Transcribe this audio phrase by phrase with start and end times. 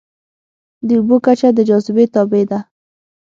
[0.87, 2.59] د اوبو کچه د جاذبې تابع ده.